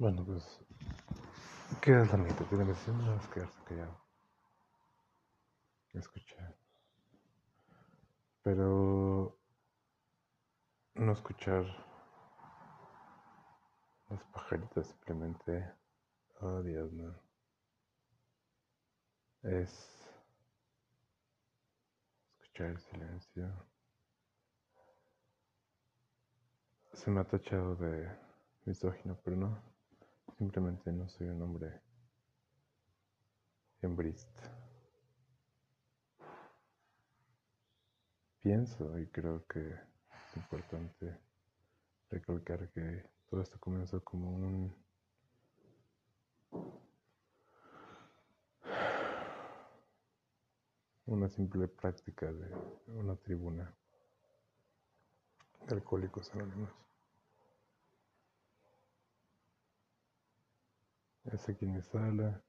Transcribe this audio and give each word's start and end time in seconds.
Bueno, 0.00 0.24
pues, 0.24 0.42
¿qué 1.82 2.00
es 2.00 2.10
la 2.10 2.16
meditación? 2.16 3.04
No 3.04 3.16
es 3.16 3.28
quedarse 3.28 3.62
callado. 3.68 4.02
Escuchar. 5.92 6.56
Pero 8.42 9.38
no 10.94 11.12
escuchar 11.12 11.66
los 14.08 14.24
pajaritos 14.32 14.86
simplemente. 14.86 15.70
Oh, 16.40 16.62
Dios, 16.62 16.90
no. 16.94 17.14
Es 19.42 20.08
escuchar 22.40 22.68
el 22.68 22.78
silencio. 22.78 23.66
Se 26.94 27.10
me 27.10 27.20
ha 27.20 27.24
tachado 27.24 27.76
de 27.76 28.08
misógino, 28.64 29.20
pero 29.22 29.36
no. 29.36 29.69
Simplemente 30.40 30.90
no 30.90 31.06
soy 31.06 31.26
un 31.26 31.42
hombre 31.42 31.82
hembrista. 33.82 34.40
Pienso 38.40 38.98
y 38.98 39.06
creo 39.08 39.46
que 39.46 39.60
es 39.68 40.36
importante 40.36 41.14
recalcar 42.08 42.70
que 42.70 43.04
todo 43.28 43.42
esto 43.42 43.60
comenzó 43.60 44.02
como 44.02 44.34
un 44.34 44.74
una 51.04 51.28
simple 51.28 51.68
práctica 51.68 52.32
de 52.32 52.50
una 52.86 53.14
tribuna 53.14 53.70
de 55.68 55.74
alcohólicos 55.74 56.34
anónimos. 56.34 56.89
Es 61.32 61.48
aquí 61.48 61.64
en 61.64 61.74
mi 61.74 61.82
sala. 61.82 62.42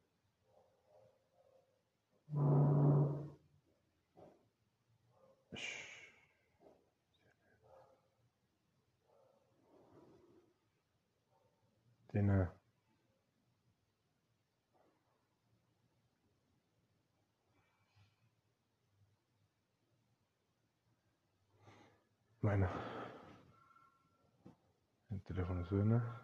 Tiene 12.11 12.49
Bueno, 22.41 22.67
el 25.11 25.21
teléfono 25.21 25.63
suena. 25.65 26.21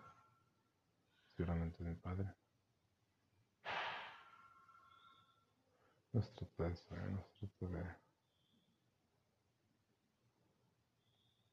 Seguramente 1.36 1.84
mi 1.84 1.94
padre. 1.96 2.34
No 6.18 6.24
se 6.24 6.32
trata 6.34 6.64
de 6.64 6.74
eso, 6.74 6.96
no 6.96 7.22
se 7.22 7.48
trata 7.48 7.78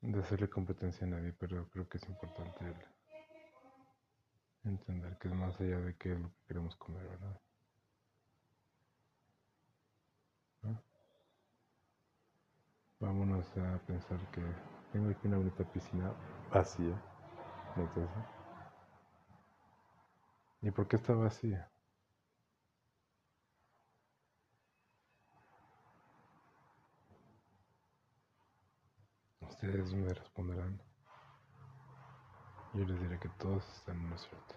de, 0.01 0.11
de 0.11 0.21
hacerle 0.21 0.49
competencia 0.49 1.07
a 1.07 1.11
nadie, 1.11 1.35
pero 1.35 1.69
creo 1.69 1.87
que 1.87 1.99
es 1.99 2.09
importante 2.09 2.65
entender 4.65 5.19
que 5.19 5.29
es 5.29 5.35
más 5.35 5.61
allá 5.61 5.81
de 5.81 5.95
qué 5.99 6.15
es 6.15 6.19
lo 6.19 6.31
que 6.31 6.45
queremos 6.47 6.77
comer, 6.77 7.07
¿verdad? 7.07 7.41
Vámonos 13.01 13.47
a 13.59 13.79
pensar 13.87 14.19
que 14.31 14.41
tengo 14.93 15.11
aquí 15.11 15.29
una 15.29 15.37
bonita 15.37 15.71
piscina 15.75 16.11
vacía. 16.51 16.99
¿Y 20.63 20.71
por 20.71 20.89
qué 20.89 20.97
está 20.97 21.13
vacía? 21.13 21.74
Ustedes 29.55 29.95
me 29.95 30.13
responderán. 30.13 30.83
Yo 32.75 32.85
les 32.85 33.01
diré 33.01 33.19
que 33.21 33.29
todos 33.39 33.65
están 33.77 33.97
en 33.99 34.07
una 34.07 34.19
suerte. 34.19 34.55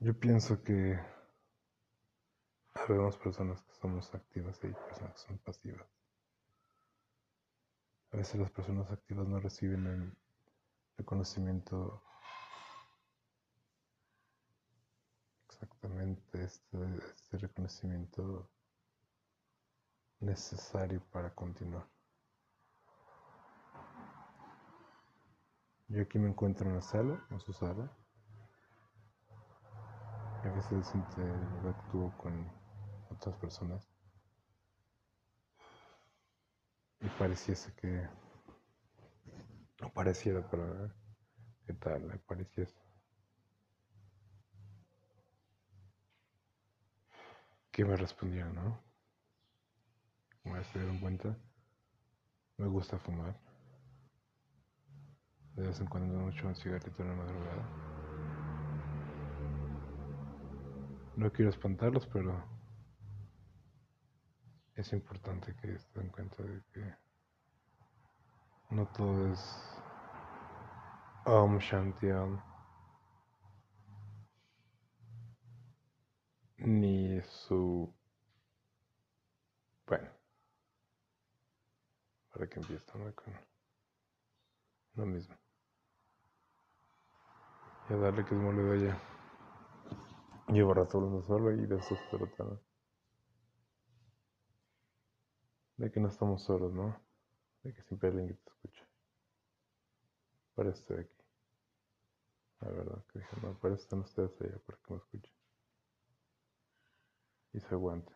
Yo 0.00 0.18
pienso 0.18 0.62
que 0.62 0.98
Habemos 2.74 3.16
personas 3.18 3.62
que 3.62 3.74
somos 3.74 4.14
activas 4.14 4.58
y 4.64 4.68
personas 4.68 5.12
que 5.12 5.28
son 5.28 5.38
pasivas. 5.38 5.86
A 8.12 8.16
veces 8.16 8.40
las 8.40 8.50
personas 8.50 8.90
activas 8.90 9.28
no 9.28 9.38
reciben 9.40 9.86
el 9.86 10.16
reconocimiento 10.96 12.02
exactamente 15.62 16.42
este, 16.42 16.78
este 17.14 17.38
reconocimiento 17.38 18.50
necesario 20.18 21.00
para 21.12 21.32
continuar. 21.34 21.88
Yo 25.88 26.02
aquí 26.02 26.18
me 26.18 26.28
encuentro 26.28 26.68
en 26.68 26.76
la 26.76 26.82
sala, 26.82 27.24
en 27.30 27.40
su 27.40 27.52
sala. 27.52 27.90
A 30.42 30.48
veces 30.48 30.92
interactúo 30.94 32.12
con 32.18 32.50
otras 33.10 33.36
personas. 33.36 33.88
Y 37.00 37.08
pareciese 37.18 37.72
que, 37.74 38.08
o 39.84 39.92
pareciera 39.92 40.48
para, 40.50 40.92
¿qué 41.66 41.74
tal? 41.74 42.20
Pareciese. 42.26 42.91
Que 47.72 47.84
me 47.84 47.96
respondieron, 47.96 48.54
¿no? 48.54 48.80
Como 50.42 50.62
se 50.62 50.78
dieron 50.78 51.00
cuenta, 51.00 51.36
me 52.58 52.68
gusta 52.68 52.98
fumar. 52.98 53.34
De 55.54 55.66
vez 55.66 55.80
en 55.80 55.86
cuando 55.86 56.18
me 56.18 56.30
echo 56.30 56.46
un 56.46 56.54
cigarrito 56.54 57.02
en 57.02 57.08
la 57.08 57.14
madrugada. 57.14 57.68
No 61.16 61.32
quiero 61.32 61.50
espantarlos, 61.50 62.06
pero 62.06 62.44
es 64.74 64.92
importante 64.92 65.54
que 65.56 65.78
se 65.78 65.98
den 65.98 66.08
cuenta 66.10 66.42
de 66.42 66.62
que 66.72 66.94
no 68.70 68.86
todo 68.88 69.32
es 69.32 69.80
Om 71.24 71.58
Shanti 71.58 72.10
Ni 76.64 77.20
su. 77.22 77.92
Bueno. 79.86 80.10
Para 82.32 82.48
que 82.48 82.60
empiece 82.60 82.86
con 82.90 83.34
lo 84.94 85.06
mismo. 85.06 85.34
Y 87.90 87.92
a 87.92 87.96
darle 87.96 88.24
que 88.24 88.34
es 88.34 88.40
mole 88.40 88.62
de 88.62 88.78
ella. 88.78 88.98
Llevo 90.48 90.74
rato 90.74 90.98
hablando 90.98 91.22
solo 91.22 91.52
y 91.52 91.66
de 91.66 91.76
eso 91.76 91.96
se 91.96 92.16
trata, 92.16 92.60
de 95.76 95.90
que 95.90 96.00
no 96.00 96.08
estamos 96.08 96.42
solos, 96.42 96.72
¿no? 96.72 97.00
De 97.62 97.72
que 97.72 97.82
siempre 97.82 98.08
hay 98.08 98.16
alguien 98.16 98.36
que 98.36 98.42
te 98.42 98.50
escucha. 98.50 98.86
Para 100.54 100.70
aquí. 100.70 101.24
La 102.60 102.68
verdad, 102.68 103.04
que 103.12 103.18
dije, 103.18 103.36
no, 103.42 103.58
para 103.58 103.74
eso 103.74 103.82
están 103.82 104.00
ustedes 104.00 104.40
allá, 104.40 104.58
para 104.66 104.78
que 104.78 104.92
me 104.92 104.98
escuchen. 104.98 105.41
Y 107.52 107.60
se 107.60 107.74
aguante. 107.74 108.12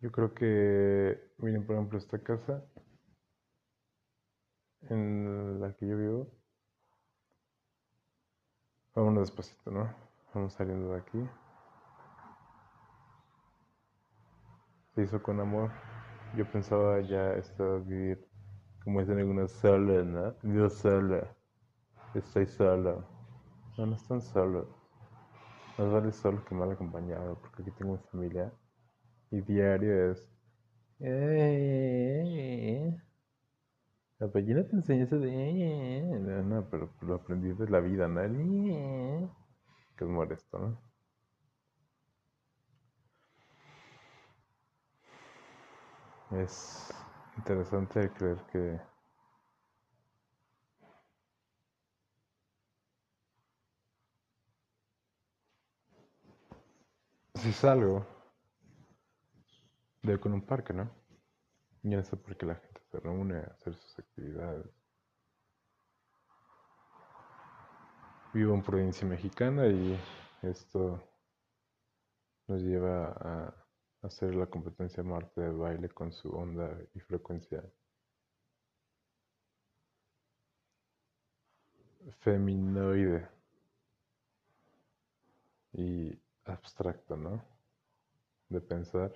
Yo 0.00 0.12
creo 0.12 0.34
que, 0.34 1.32
miren, 1.38 1.66
por 1.66 1.76
ejemplo, 1.76 1.98
esta 1.98 2.22
casa 2.22 2.62
en 4.90 5.60
la 5.60 5.74
que 5.74 5.86
yo 5.86 5.96
vivo. 5.96 6.30
Vámonos 8.94 9.28
despacito, 9.28 9.70
¿no? 9.70 9.94
Vamos 10.34 10.52
saliendo 10.52 10.92
de 10.92 10.98
aquí. 11.00 11.28
se 14.94 15.02
hizo 15.02 15.22
con 15.22 15.40
amor. 15.40 15.70
Yo 16.36 16.50
pensaba 16.50 17.00
ya 17.00 17.34
estar 17.34 17.84
vivir 17.84 18.26
como 18.82 19.00
es 19.00 19.08
en 19.08 19.18
alguna 19.18 19.48
sala, 19.48 20.02
¿no? 20.02 20.34
Vivo 20.42 20.68
sola. 20.68 21.34
Estoy 22.14 22.46
solo. 22.46 23.04
No, 23.76 23.86
no 23.86 23.96
están 23.96 24.20
solos. 24.20 24.83
Más 25.78 25.90
vale 25.90 26.12
solo 26.12 26.44
que 26.44 26.54
mal 26.54 26.70
acompañado, 26.70 27.38
porque 27.40 27.62
aquí 27.62 27.70
tengo 27.72 27.94
mi 27.94 27.98
familia. 28.10 28.52
Y 29.30 29.40
diario 29.40 30.12
es. 30.12 30.28
Eh, 31.00 32.96
la 34.18 34.26
ballena 34.28 34.66
te 34.66 34.76
enseña 34.76 35.04
eso 35.04 35.18
de. 35.18 36.02
No, 36.20 36.42
no, 36.42 36.68
pero 36.70 36.90
lo 37.02 37.16
aprendí 37.16 37.52
de 37.52 37.68
la 37.68 37.80
vida, 37.80 38.08
¿no? 38.08 38.20
Que 39.96 40.04
es 40.04 40.10
molesto, 40.10 40.58
¿no? 40.58 40.94
es 46.40 46.92
interesante 47.36 48.10
creer 48.10 48.38
que 48.52 48.80
si 57.44 57.52
salgo 57.52 58.06
de 60.02 60.18
con 60.18 60.32
un 60.32 60.46
parque, 60.46 60.72
¿no? 60.72 60.90
Ya 61.82 62.02
sé 62.02 62.16
por 62.16 62.38
qué 62.38 62.46
la 62.46 62.54
gente 62.54 62.80
se 62.90 62.98
reúne 62.98 63.36
a 63.36 63.52
hacer 63.52 63.74
sus 63.74 63.98
actividades. 63.98 64.66
Vivo 68.32 68.54
en 68.54 68.62
provincia 68.62 69.06
mexicana 69.06 69.66
y 69.66 70.00
esto 70.40 71.06
nos 72.46 72.62
lleva 72.62 73.08
a 73.08 73.54
hacer 74.00 74.34
la 74.34 74.46
competencia 74.46 75.02
Marte 75.02 75.42
de 75.42 75.50
baile 75.52 75.90
con 75.90 76.12
su 76.12 76.30
onda 76.30 76.74
y 76.94 77.00
frecuencia 77.00 77.62
feminoide 82.20 83.28
y 85.74 86.23
abstracto, 86.44 87.16
¿no? 87.16 87.44
De 88.48 88.60
pensar, 88.60 89.12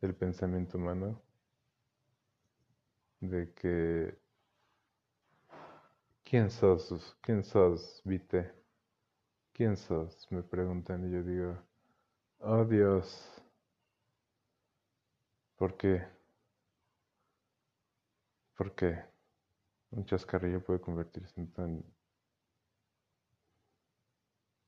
el 0.00 0.14
pensamiento 0.14 0.78
humano, 0.78 1.20
de 3.20 3.52
que 3.54 4.18
¿quién 6.24 6.50
sos? 6.50 7.16
¿Quién 7.20 7.42
sos, 7.42 8.02
Vite? 8.04 8.52
¿Quién 9.52 9.76
sos? 9.76 10.26
Me 10.30 10.42
preguntan 10.42 11.08
y 11.08 11.12
yo 11.12 11.22
digo, 11.22 11.58
oh 12.40 12.64
Dios, 12.64 13.38
¿Por 15.58 15.76
qué? 15.76 16.06
Porque 18.56 18.96
un 19.90 20.04
chascarrillo 20.04 20.62
puede 20.62 20.80
convertirse 20.80 21.40
en 21.40 21.52
tan, 21.52 21.84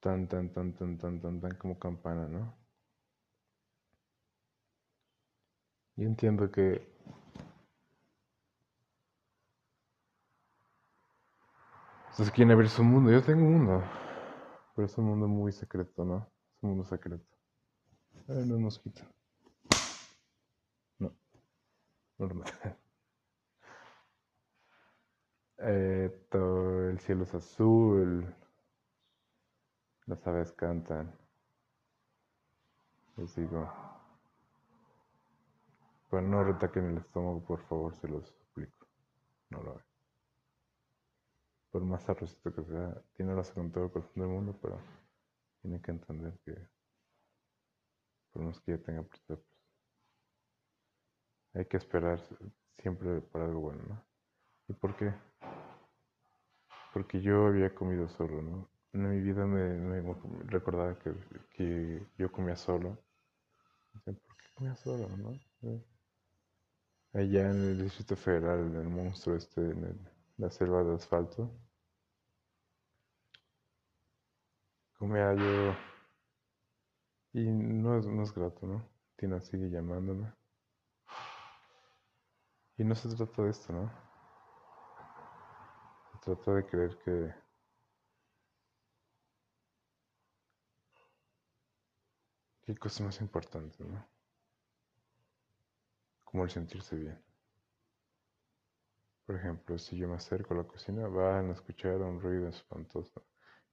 tan, 0.00 0.26
tan, 0.28 0.52
tan, 0.52 0.72
tan, 0.74 0.98
tan, 0.98 1.20
tan, 1.20 1.40
tan 1.40 1.54
como 1.56 1.78
campana, 1.78 2.26
¿no? 2.28 2.54
Yo 5.96 6.06
entiendo 6.06 6.50
que 6.50 6.82
ustedes 12.10 12.30
quieren 12.30 12.52
abrir 12.52 12.70
su 12.70 12.82
mundo. 12.82 13.10
Yo 13.10 13.22
tengo 13.22 13.44
un 13.44 13.52
mundo, 13.66 13.82
pero 14.74 14.86
es 14.86 14.96
un 14.98 15.04
mundo 15.06 15.28
muy 15.28 15.52
secreto, 15.52 16.04
¿no? 16.04 16.18
Es 16.56 16.62
un 16.62 16.70
mundo 16.70 16.84
secreto. 16.84 17.26
Ay, 18.28 18.46
no, 18.46 18.58
mosquito. 18.58 19.02
normal. 22.20 22.44
Eh, 25.62 26.10
el 26.32 26.98
cielo 27.00 27.24
es 27.24 27.34
azul, 27.34 28.34
las 30.10 30.26
aves 30.26 30.52
cantan. 30.52 31.16
Les 33.16 33.34
digo, 33.36 33.72
pero 36.10 36.22
no 36.22 36.42
retaquen 36.42 36.86
el 36.86 36.98
estómago, 36.98 37.44
por 37.44 37.60
favor, 37.68 37.94
se 37.94 38.08
los 38.08 38.26
suplico. 38.26 38.88
No 39.50 39.62
lo 39.62 39.70
hagan. 39.70 39.84
Por 41.70 41.82
más 41.84 42.08
arrocito 42.08 42.52
que 42.52 42.64
sea, 42.64 43.00
tiene 43.12 43.34
razón 43.34 43.54
con 43.54 43.72
todo 43.72 43.84
el 43.84 43.92
corazón 43.92 44.14
del 44.16 44.28
mundo, 44.28 44.58
pero 44.60 44.80
tiene 45.62 45.80
que 45.80 45.92
entender 45.92 46.36
que 46.44 46.54
por 48.32 48.42
más 48.42 48.60
que 48.60 48.76
ya 48.76 48.82
tenga 48.82 49.04
prisa, 49.04 49.36
hay 51.54 51.66
que 51.66 51.76
esperar 51.76 52.20
siempre 52.78 53.20
para 53.20 53.44
algo 53.44 53.60
bueno, 53.60 53.82
¿no? 53.88 54.04
¿Y 54.66 54.72
por 54.72 54.96
qué? 54.96 55.12
Porque 56.92 57.20
yo 57.20 57.46
había 57.46 57.72
comido 57.72 58.08
solo, 58.08 58.42
¿no? 58.42 58.79
En 58.92 59.08
mi 59.08 59.20
vida 59.20 59.46
me, 59.46 60.02
recordaba 60.46 60.98
que, 60.98 61.14
que, 61.52 62.06
yo 62.18 62.32
comía 62.32 62.56
solo. 62.56 62.98
¿Por 64.04 64.14
qué 64.14 64.44
comía 64.54 64.74
solo, 64.74 65.08
no? 65.16 65.32
Eh, 65.62 65.84
allá 67.12 67.50
en 67.50 67.56
el 67.56 67.82
Distrito 67.82 68.16
Federal, 68.16 68.60
en 68.60 68.76
el 68.76 68.88
monstruo 68.88 69.36
este, 69.36 69.60
en 69.60 70.08
la 70.38 70.50
selva 70.50 70.82
de 70.82 70.94
asfalto, 70.94 71.50
comía 74.98 75.34
yo... 75.34 75.74
Y 77.32 77.48
no 77.48 77.96
es, 77.96 78.06
no 78.06 78.24
es 78.24 78.34
grato, 78.34 78.66
¿no? 78.66 78.88
Tina 79.16 79.40
sigue 79.40 79.70
llamándome. 79.70 80.32
Y 82.76 82.82
no 82.82 82.94
se 82.96 83.14
trata 83.14 83.42
de 83.42 83.50
esto, 83.50 83.72
¿no? 83.72 83.92
Se 86.12 86.18
trata 86.18 86.54
de 86.54 86.66
creer 86.66 86.98
que 87.04 87.39
cosa 92.78 93.04
más 93.04 93.20
importante, 93.20 93.82
¿no? 93.84 94.06
Como 96.24 96.44
el 96.44 96.50
sentirse 96.50 96.96
bien. 96.96 97.18
Por 99.26 99.36
ejemplo, 99.36 99.78
si 99.78 99.96
yo 99.96 100.08
me 100.08 100.16
acerco 100.16 100.54
a 100.54 100.58
la 100.58 100.64
cocina, 100.64 101.06
van 101.06 101.50
a 101.50 101.52
escuchar 101.52 101.96
un 101.96 102.20
ruido 102.20 102.48
espantoso. 102.48 103.24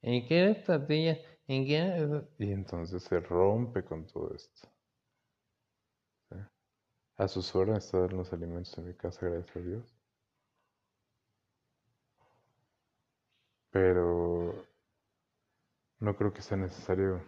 ¿En 0.01 0.27
qué 0.27 0.63
tortilla? 0.65 1.17
¿En 1.47 1.65
qué? 1.65 2.27
Y 2.37 2.51
entonces 2.51 3.03
se 3.03 3.19
rompe 3.19 3.83
con 3.83 4.05
todo 4.05 4.33
esto. 4.33 4.69
A 7.17 7.27
sus 7.27 7.55
horas 7.55 7.85
están 7.85 8.15
los 8.15 8.31
alimentos 8.31 8.77
en 8.77 8.85
mi 8.85 8.93
casa, 8.93 9.25
gracias 9.27 9.55
a 9.55 9.59
Dios. 9.59 9.97
Pero 13.71 14.53
no 15.99 16.15
creo 16.15 16.31
que 16.31 16.43
sea 16.43 16.57
necesario 16.57 17.23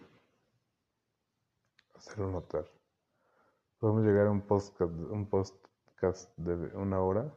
hacerlo 2.00 2.32
notar. 2.32 2.66
Podemos 3.80 4.04
llegar 4.04 4.28
a 4.28 4.32
un 4.32 4.42
podcast, 4.42 4.92
un 4.92 5.30
podcast 5.30 6.38
de 6.38 6.54
una 6.76 7.02
hora, 7.02 7.34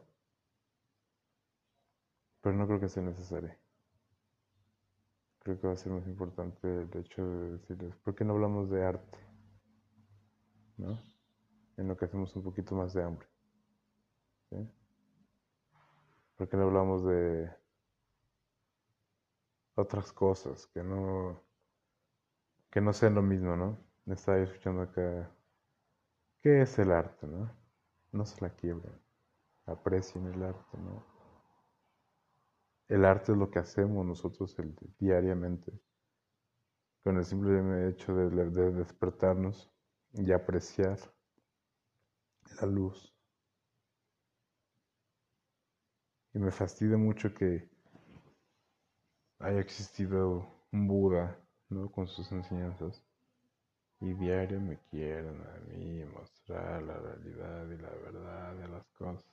pero 2.41 2.55
no 2.55 2.65
creo 2.67 2.79
que 2.79 2.89
sea 2.89 3.03
necesario. 3.03 3.55
Creo 5.39 5.59
que 5.59 5.67
va 5.67 5.73
a 5.73 5.77
ser 5.77 5.91
más 5.91 6.07
importante 6.07 6.67
el 6.67 6.89
hecho 6.97 7.25
de 7.25 7.51
decirles, 7.51 7.95
¿por 7.97 8.15
qué 8.15 8.23
no 8.23 8.33
hablamos 8.33 8.69
de 8.69 8.83
arte? 8.83 9.17
¿No? 10.77 10.97
en 11.77 11.87
lo 11.87 11.97
que 11.97 12.05
hacemos 12.05 12.35
un 12.35 12.43
poquito 12.43 12.75
más 12.75 12.93
de 12.93 13.03
hambre. 13.03 13.27
¿sí? 14.49 14.69
¿Por 16.35 16.47
qué 16.47 16.57
no 16.57 16.63
hablamos 16.63 17.03
de 17.05 17.49
otras 19.75 20.11
cosas 20.11 20.67
que 20.67 20.83
no, 20.83 21.41
que 22.69 22.81
no 22.81 22.93
sean 22.93 23.15
lo 23.15 23.21
mismo, 23.21 23.55
¿no? 23.55 23.77
Estaba 24.05 24.39
escuchando 24.39 24.81
acá. 24.81 25.31
¿Qué 26.41 26.61
es 26.61 26.77
el 26.77 26.91
arte, 26.91 27.25
no? 27.25 27.49
No 28.11 28.25
se 28.25 28.41
la 28.41 28.49
quiebren. 28.53 28.93
Aprecien 29.65 30.27
el 30.27 30.43
arte, 30.43 30.77
¿no? 30.77 31.05
El 32.89 33.05
arte 33.05 33.31
es 33.31 33.37
lo 33.37 33.49
que 33.49 33.59
hacemos 33.59 34.05
nosotros 34.05 34.57
el, 34.59 34.75
diariamente. 34.99 35.71
Con 37.03 37.17
el 37.17 37.23
simple 37.23 37.89
hecho 37.89 38.13
de, 38.13 38.29
de 38.49 38.71
despertarnos 38.71 39.71
y 40.13 40.31
apreciar 40.33 40.99
la 42.59 42.67
luz. 42.67 43.15
Y 46.33 46.39
me 46.39 46.51
fastidia 46.51 46.97
mucho 46.97 47.33
que 47.33 47.69
haya 49.39 49.59
existido 49.59 50.45
un 50.71 50.87
Buda, 50.87 51.39
¿no? 51.69 51.89
Con 51.91 52.07
sus 52.07 52.31
enseñanzas. 52.31 53.01
Y 54.03 54.11
diario 54.15 54.59
me 54.59 54.77
quieren 54.91 55.41
a 55.41 55.59
mí 55.69 56.03
mostrar 56.03 56.83
la 56.83 56.97
realidad 56.97 57.65
y 57.69 57.77
la 57.77 57.89
verdad 57.89 58.53
de 58.53 58.67
las 58.67 58.85
cosas. 58.97 59.25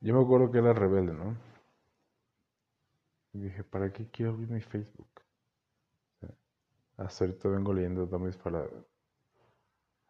Yo 0.00 0.14
me 0.14 0.22
acuerdo 0.22 0.52
que 0.52 0.58
era 0.58 0.72
rebelde, 0.72 1.12
¿no? 1.12 1.36
Y 3.32 3.40
dije, 3.40 3.64
¿para 3.64 3.92
qué 3.92 4.08
quiero 4.12 4.30
abrir 4.30 4.48
mi 4.48 4.60
Facebook? 4.60 5.10
hasta 6.98 7.24
ahorita 7.24 7.48
vengo 7.48 7.72
leyendo 7.72 8.06
dummies 8.06 8.36
para 8.36 8.68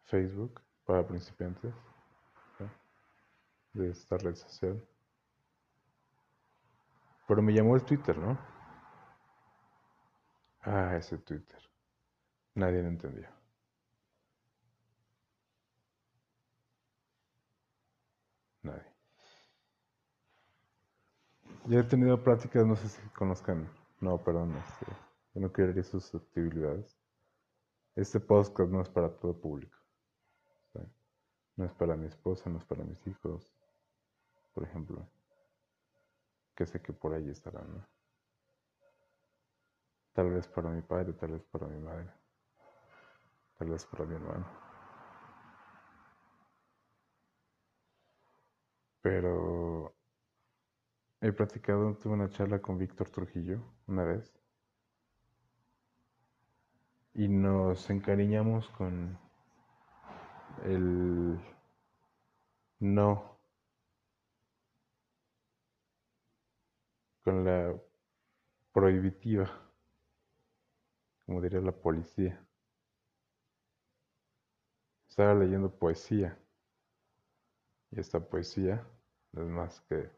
Facebook 0.03 0.61
para 0.85 1.07
principiantes 1.07 1.73
de 3.73 3.89
esta 3.89 4.17
red 4.17 4.35
social. 4.35 4.79
Pero 7.27 7.41
me 7.41 7.53
llamó 7.53 7.75
el 7.75 7.83
Twitter, 7.83 8.15
¿no? 8.17 8.50
Ah, 10.63 10.95
ese 10.97 11.17
Twitter. 11.17 11.59
Nadie 12.55 12.81
lo 12.81 12.89
entendió. 12.89 13.27
Nadie. 18.63 18.85
Ya 21.67 21.79
he 21.79 21.83
tenido 21.83 22.23
pláticas, 22.23 22.65
no 22.65 22.75
sé 22.75 22.89
si 22.89 23.01
conozcan. 23.09 23.69
No, 23.99 24.23
perdón, 24.23 24.55
este, 24.57 24.85
yo 25.33 25.41
no 25.41 25.51
quiero 25.51 25.71
herir 25.71 25.83
sus 25.83 26.03
susceptibilidades. 26.05 26.97
Este 27.95 28.19
podcast 28.19 28.71
no 28.71 28.81
es 28.81 28.89
para 28.89 29.09
todo 29.09 29.39
público. 29.39 29.77
No 31.55 31.65
es 31.65 31.73
para 31.73 31.95
mi 31.95 32.07
esposa, 32.07 32.49
no 32.49 32.57
es 32.57 32.65
para 32.65 32.83
mis 32.83 33.05
hijos, 33.05 33.53
por 34.53 34.63
ejemplo, 34.63 35.07
que 36.55 36.65
sé 36.65 36.81
que 36.81 36.93
por 36.93 37.13
ahí 37.13 37.29
estarán, 37.29 37.71
¿no? 37.71 37.87
Tal 40.13 40.29
vez 40.29 40.47
para 40.47 40.69
mi 40.69 40.81
padre, 40.81 41.13
tal 41.13 41.31
vez 41.31 41.43
para 41.45 41.67
mi 41.67 41.79
madre, 41.79 42.09
tal 43.57 43.69
vez 43.69 43.85
para 43.85 44.05
mi 44.05 44.15
hermano. 44.15 44.45
Pero 49.01 49.95
he 51.21 51.31
practicado, 51.31 51.95
tuve 51.97 52.13
una 52.13 52.29
charla 52.29 52.61
con 52.61 52.77
Víctor 52.77 53.09
Trujillo 53.09 53.61
una 53.87 54.03
vez. 54.03 54.33
Y 57.13 57.27
nos 57.27 57.89
encariñamos 57.89 58.69
con 58.69 59.17
el 60.63 61.39
no, 62.79 63.37
con 67.23 67.45
la 67.45 67.75
prohibitiva, 68.73 69.70
como 71.25 71.41
diría 71.41 71.61
la 71.61 71.71
policía. 71.71 72.39
Estaba 75.07 75.33
leyendo 75.33 75.69
poesía 75.69 76.37
y 77.91 77.99
esta 77.99 78.19
poesía 78.19 78.85
no 79.33 79.43
es 79.43 79.49
más 79.49 79.81
que... 79.81 80.09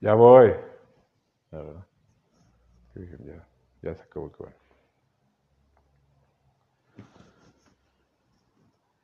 Ya 0.00 0.14
voy. 0.14 0.54
La 1.50 1.62
verdad. 1.62 1.86
Ya, 2.94 3.48
ya 3.82 3.94
se 3.94 4.02
acabó 4.02 4.32
que 4.32 4.42
bueno. 4.42 4.56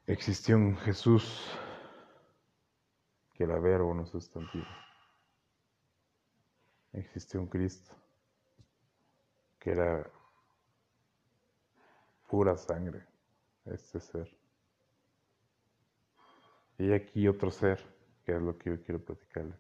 Existió 0.07 0.57
un 0.57 0.77
Jesús 0.79 1.57
que 3.35 3.45
era 3.45 3.59
verbo, 3.59 3.95
no 3.95 4.07
sustantivo. 4.07 4.67
Existió 6.93 7.41
un 7.41 7.49
Cristo 7.49 7.95
que 9.65 9.71
era 9.71 10.07
pura 12.29 12.55
sangre, 12.59 13.03
este 13.65 13.99
ser. 13.99 14.29
Y 16.77 16.93
aquí 16.93 17.27
otro 17.27 17.51
ser, 17.51 17.83
que 18.27 18.37
es 18.37 18.43
lo 18.43 18.59
que 18.59 18.69
yo 18.71 18.83
quiero 18.83 19.03
platicarles, 19.03 19.59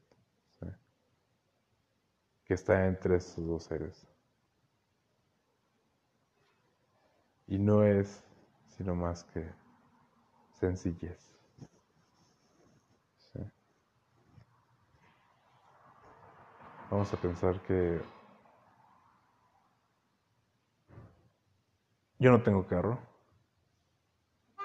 que 2.45 2.53
está 2.53 2.85
entre 2.85 3.17
estos 3.17 3.47
dos 3.47 3.65
seres. 3.65 4.07
Y 7.47 7.59
no 7.59 7.83
es 7.83 8.23
sino 8.77 8.95
más 8.95 9.25
que 9.25 9.51
sencillez. 10.61 11.33
Vamos 16.91 17.13
a 17.15 17.17
pensar 17.17 17.63
que 17.63 18.03
yo 22.18 22.30
no 22.30 22.42
tengo 22.42 22.66
carro. 22.66 22.99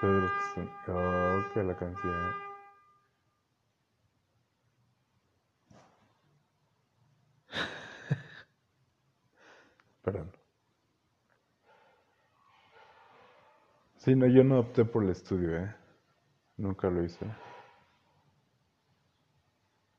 Soy 0.00 0.10
de 0.12 0.20
los 0.20 0.30
que 0.54 0.92
Oh, 0.92 1.42
que 1.54 1.62
la 1.62 1.76
canción. 1.76 2.32
Perdón. 10.02 10.30
Sí, 13.98 14.16
no, 14.16 14.26
yo 14.26 14.42
no 14.42 14.58
opté 14.58 14.84
por 14.84 15.04
el 15.04 15.10
estudio, 15.10 15.56
¿eh? 15.56 15.72
Nunca 16.58 16.90
lo 16.90 17.04
hice. 17.04 17.26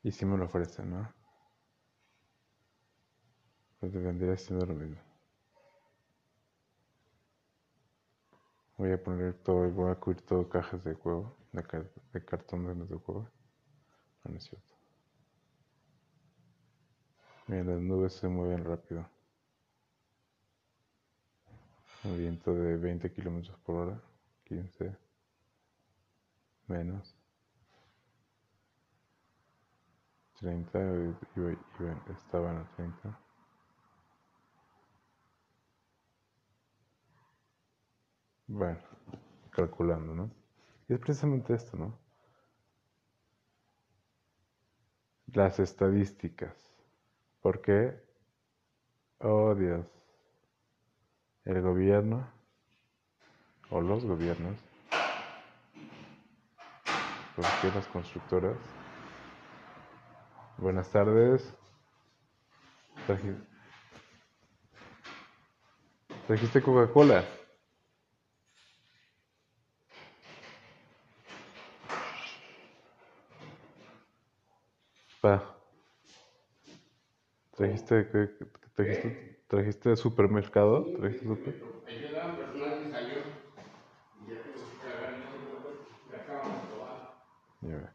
Y 0.04 0.12
si 0.12 0.28
me 0.28 0.38
lo 0.38 0.46
ofrecen, 0.46 0.92
¿no? 0.92 1.12
Pues 3.82 3.92
vendría 3.92 4.38
siendo 4.38 4.66
lo 4.66 4.76
mismo. 4.76 5.02
Voy 8.82 8.94
a 8.94 9.04
poner 9.04 9.36
todo, 9.44 9.70
voy 9.70 9.92
a 9.92 9.96
cubrir 9.96 10.24
todo 10.24 10.50
cajas 10.50 10.84
de 10.84 10.94
huevo, 10.94 11.38
de, 11.52 11.88
de 12.14 12.26
cartón 12.26 12.66
de 12.66 12.74
de 12.74 12.96
huevo. 12.96 13.30
No, 14.24 14.32
no 14.32 14.38
es 14.38 14.44
cierto. 14.44 14.76
Miren, 17.46 17.68
las 17.68 17.80
nubes 17.80 18.14
se 18.14 18.28
mueven 18.28 18.66
rápido. 18.66 19.08
Un 22.06 22.18
viento 22.18 22.56
de 22.56 22.76
20 22.78 23.14
kilómetros 23.14 23.56
por 23.60 23.76
hora, 23.76 24.02
15 24.46 24.98
menos 26.66 27.16
30 30.40 30.80
y, 31.36 32.12
estaban 32.14 32.58
a 32.58 32.72
30 32.72 33.21
bueno 38.52 38.80
calculando 39.50 40.14
no 40.14 40.30
y 40.88 40.94
es 40.94 41.00
precisamente 41.00 41.54
esto 41.54 41.78
no 41.78 41.98
las 45.34 45.60
estadísticas 45.60 46.54
¿por 47.42 47.62
qué? 47.62 47.98
oh 49.20 49.56
Dios 49.56 49.86
el 51.46 51.62
gobierno 51.62 52.28
o 53.70 53.82
los 53.82 54.06
gobiernos 54.06 54.58
¿Por 57.36 57.46
qué 57.62 57.72
las 57.74 57.88
constructoras? 57.88 58.58
Buenas 60.58 60.90
tardes. 60.92 61.54
¿Trajiste 66.28 66.62
Coca-Cola? 66.62 67.24
Pa. 75.22 75.34
¿Trajiste, 77.56 78.06
trajiste, 78.76 79.38
trajiste 79.48 79.96
supermercado? 79.96 80.92
¿Trajiste 80.98 81.24
super? 81.24 81.54
Ya 87.62 87.94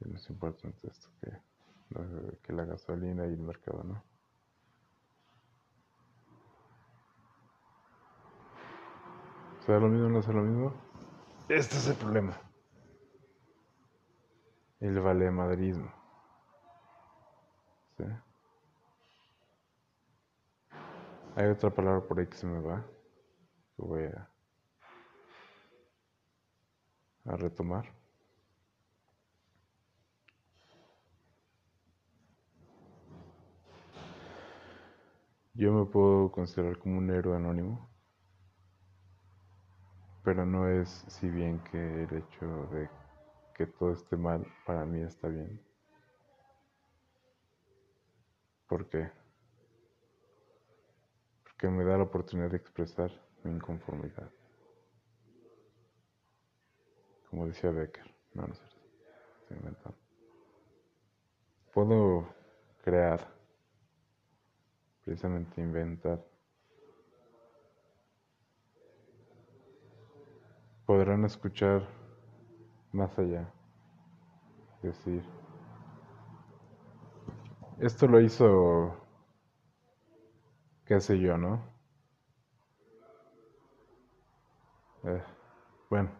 Es 0.00 0.06
más 0.08 0.30
importante 0.30 0.86
esto 0.86 1.08
que, 1.20 1.30
que 2.42 2.52
la 2.52 2.64
gasolina 2.64 3.26
y 3.26 3.30
el 3.32 3.38
mercado, 3.38 3.82
¿no? 3.84 4.04
¿Será 9.64 9.80
lo 9.80 9.88
mismo 9.88 10.06
o 10.06 10.10
no 10.10 10.22
será 10.22 10.34
lo 10.38 10.42
mismo? 10.44 10.72
Este 11.48 11.76
es 11.76 11.88
el 11.88 11.94
problema. 11.96 12.38
El 14.84 15.00
valemadrismo. 15.00 15.90
¿Sí? 17.96 18.04
Hay 21.36 21.46
otra 21.46 21.70
palabra 21.70 22.06
por 22.06 22.20
ahí 22.20 22.26
que 22.26 22.36
se 22.36 22.46
me 22.46 22.60
va. 22.60 22.84
Que 23.76 23.82
voy 23.82 24.04
a 24.04 24.28
a 27.24 27.36
retomar. 27.36 27.86
Yo 35.54 35.72
me 35.72 35.86
puedo 35.86 36.30
considerar 36.30 36.78
como 36.78 36.98
un 36.98 37.10
héroe 37.10 37.36
anónimo, 37.36 37.88
pero 40.22 40.44
no 40.44 40.68
es 40.68 41.04
si 41.08 41.30
bien 41.30 41.60
que 41.70 42.04
el 42.04 42.16
hecho 42.16 42.66
de 42.72 43.03
que 43.54 43.66
todo 43.66 43.92
esté 43.92 44.16
mal 44.16 44.46
para 44.66 44.84
mí 44.84 45.00
está 45.02 45.28
bien. 45.28 45.60
¿Por 48.66 48.88
qué? 48.88 49.10
Porque 51.44 51.68
me 51.68 51.84
da 51.84 51.96
la 51.96 52.04
oportunidad 52.04 52.50
de 52.50 52.56
expresar 52.56 53.10
mi 53.42 53.52
inconformidad 53.52 54.30
como 57.34 57.48
decía 57.48 57.72
Becker. 57.72 58.14
No, 58.34 58.46
no 58.46 58.54
cierto. 58.54 58.76
Estoy 59.40 59.56
inventando. 59.56 59.98
Puedo 61.72 62.28
crear, 62.84 63.28
precisamente 65.04 65.60
inventar. 65.60 66.24
Podrán 70.86 71.24
escuchar 71.24 71.88
más 72.94 73.18
allá. 73.18 73.52
Decir, 74.82 75.24
esto 77.80 78.06
lo 78.06 78.20
hizo, 78.20 78.96
qué 80.86 81.00
sé 81.00 81.18
yo, 81.18 81.36
¿no? 81.36 81.62
Eh 85.04 85.22
Bueno. 85.90 86.10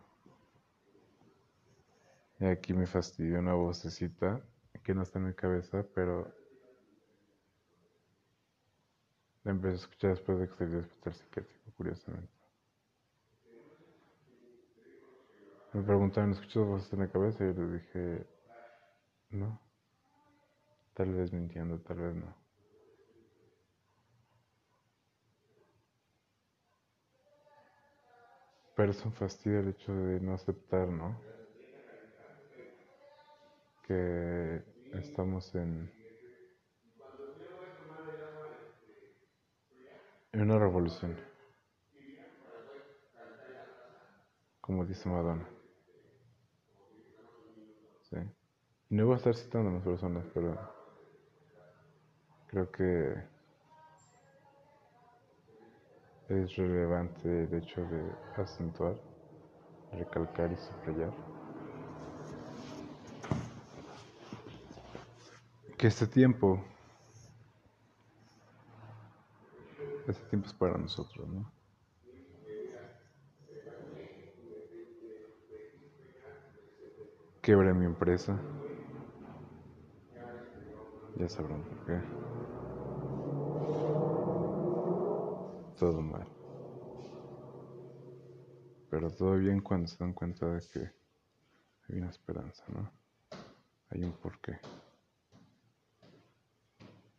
Y 2.38 2.44
aquí 2.46 2.72
me 2.74 2.86
fastidió 2.86 3.40
una 3.40 3.54
vocecita 3.54 4.40
que 4.84 4.94
no 4.94 5.02
está 5.02 5.18
en 5.18 5.26
mi 5.26 5.34
cabeza, 5.34 5.84
pero 5.94 6.32
la 9.44 9.52
empecé 9.52 9.74
a 9.74 9.78
escuchar 9.78 10.10
después 10.10 10.40
de 10.40 10.48
que 10.48 10.54
salí 10.56 10.70
del 10.72 10.84
hospital 10.84 11.14
psiquiátrico, 11.14 11.72
curiosamente. 11.76 12.33
Me 15.74 15.82
preguntaron, 15.82 16.32
¿escuchas 16.32 16.64
voces 16.64 16.92
en 16.94 17.00
la 17.00 17.10
cabeza? 17.10 17.44
Y 17.44 17.52
les 17.52 17.72
dije, 17.72 18.26
no. 19.30 19.60
Tal 20.94 21.12
vez 21.14 21.30
mintiendo, 21.32 21.78
tal 21.80 21.98
vez 21.98 22.14
no. 22.16 22.34
Pero 28.76 28.90
es 28.92 29.04
un 29.04 29.12
fastidio 29.12 29.60
el 29.60 29.68
hecho 29.70 29.92
de 29.92 30.20
no 30.20 30.34
aceptar, 30.34 30.88
¿no? 30.88 31.18
Que 33.86 34.62
estamos 34.92 35.54
en, 35.54 35.90
en 40.32 40.40
una 40.42 40.58
revolución. 40.58 41.16
Como 44.60 44.84
dice 44.84 45.08
Madonna. 45.08 45.53
Sí. 48.14 48.20
Y 48.90 48.94
no 48.94 49.06
voy 49.06 49.14
a 49.14 49.16
estar 49.16 49.34
citando 49.34 49.70
a 49.70 49.74
las 49.74 49.82
personas, 49.82 50.24
pero 50.32 50.56
creo 52.46 52.70
que 52.70 53.14
es 56.28 56.56
relevante 56.56 57.44
el 57.44 57.54
hecho 57.54 57.82
de 57.82 58.12
acentuar, 58.36 58.94
recalcar 59.92 60.52
y 60.52 60.56
subrayar 60.56 61.12
que 65.76 65.88
este 65.88 66.06
tiempo, 66.06 66.64
este 70.06 70.24
tiempo 70.30 70.46
es 70.46 70.54
para 70.54 70.78
nosotros, 70.78 71.28
¿no? 71.28 71.53
Quebré 77.44 77.74
mi 77.74 77.84
empresa. 77.84 78.40
Ya 81.16 81.28
sabrán 81.28 81.62
por 81.62 81.76
qué. 81.84 82.00
Todo 85.78 86.00
mal. 86.00 86.26
Pero 88.88 89.10
todo 89.10 89.36
bien 89.36 89.60
cuando 89.60 89.88
se 89.88 89.98
dan 89.98 90.14
cuenta 90.14 90.46
de 90.46 90.62
que 90.72 90.90
hay 91.90 91.98
una 91.98 92.08
esperanza, 92.08 92.64
¿no? 92.68 92.90
Hay 93.90 94.02
un 94.02 94.12
porqué. 94.12 94.58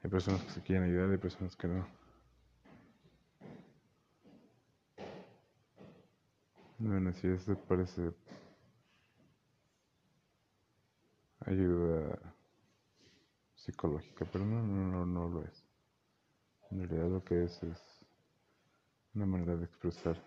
Hay 0.02 0.10
personas 0.10 0.42
que 0.42 0.50
se 0.50 0.62
quieren 0.64 0.86
ayudar, 0.86 1.12
hay 1.12 1.18
personas 1.18 1.56
que 1.56 1.68
no. 1.68 1.86
Bueno, 6.80 7.14
si 7.14 7.28
eso 7.28 7.56
parece 7.68 8.12
ayuda 11.46 12.20
psicológica, 13.56 14.26
pero 14.32 14.46
no, 14.46 14.62
no, 14.62 15.06
no, 15.06 15.30
lo 15.30 15.44
es. 15.44 15.64
En 16.72 16.88
realidad 16.88 17.10
lo 17.10 17.24
que 17.24 17.44
es 17.44 17.64
es 17.64 18.06
una 19.14 19.26
manera 19.26 19.56
de 19.56 19.66
expresar 19.66 20.22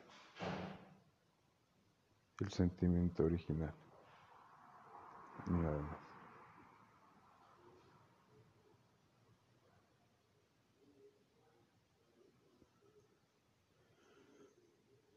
el 2.41 2.51
sentimiento 2.51 3.25
original. 3.25 3.75
Nada 5.51 5.83
más. 5.83 5.99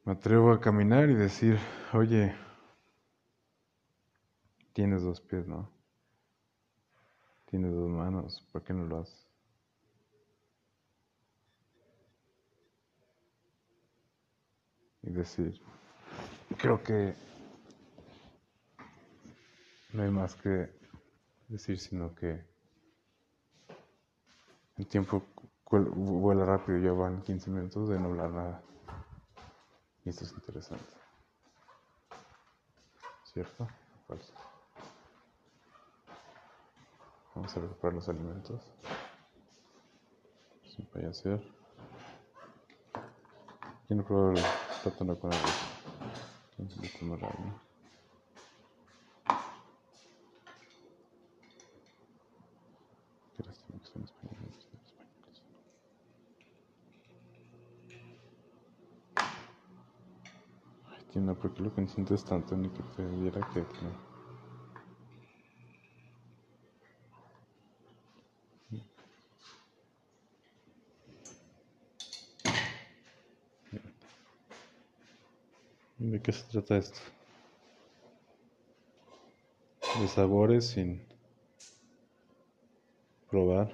Me 0.03 0.13
atrevo 0.13 0.51
a 0.51 0.59
caminar 0.59 1.09
y 1.09 1.13
decir, 1.13 1.59
oye, 1.93 2.35
tienes 4.73 5.03
dos 5.03 5.21
pies, 5.21 5.47
¿no? 5.47 5.80
Tienes 7.51 7.73
dos 7.73 7.89
manos, 7.89 8.47
¿por 8.53 8.63
qué 8.63 8.73
no 8.73 8.85
lo 8.85 8.99
haces? 8.99 9.27
Y 15.03 15.09
decir, 15.09 15.61
creo 16.57 16.81
que 16.81 17.13
no 19.91 20.03
hay 20.03 20.11
más 20.11 20.33
que 20.35 20.69
decir, 21.49 21.77
sino 21.77 22.15
que 22.15 22.41
el 24.77 24.87
tiempo 24.87 25.21
vuela 25.69 26.45
rápido, 26.45 26.77
ya 26.77 26.93
van 26.93 27.21
15 27.21 27.49
minutos 27.49 27.89
de 27.89 27.99
no 27.99 28.07
hablar 28.07 28.31
nada. 28.31 28.63
Y 30.05 30.09
esto 30.09 30.23
es 30.23 30.31
interesante. 30.31 30.93
¿Cierto? 33.25 33.67
Falso. 34.07 34.50
Vamos 37.33 37.55
a 37.55 37.59
recuperar 37.61 37.93
los 37.93 38.09
alimentos. 38.09 38.61
Sin 40.63 40.85
payasear. 40.87 41.41
¿Quién 43.87 43.99
no 43.99 44.31
el 44.31 44.43
plátano 44.83 45.19
con 45.19 45.33
arroz? 45.33 45.71
Poquito 46.57 47.05
más 47.05 47.19
raro, 47.19 47.39
¿no? 47.39 47.61
Qué 53.35 53.43
lástima 53.43 53.79
que 53.79 53.85
son 53.87 54.03
españoles. 54.03 54.57
españoles. 54.57 55.43
Ay, 60.89 61.03
Tina, 61.11 61.33
¿por 61.33 61.53
qué 61.53 61.63
lo 61.63 61.73
consientes 61.73 62.23
tanto 62.23 62.55
ni 62.55 62.69
que 62.69 62.83
te 62.95 63.07
diera 63.09 63.41
que? 63.53 63.65
¿De 76.03 76.19
qué 76.19 76.31
se 76.31 76.43
trata 76.45 76.77
esto? 76.77 76.99
De 80.01 80.07
sabores 80.07 80.65
sin 80.69 81.05
probar. 83.29 83.71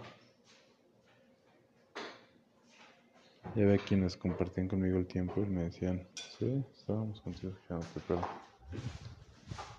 Ya 3.56 3.66
ve 3.66 3.80
quienes 3.80 4.18
compartían 4.18 4.68
conmigo 4.68 4.98
el 4.98 5.08
tiempo 5.08 5.42
y 5.42 5.46
me 5.46 5.64
decían, 5.64 6.06
sí, 6.38 6.66
estábamos 6.78 7.22
contigo 7.22 7.54
fijándote, 7.62 8.02
pero 8.06 8.20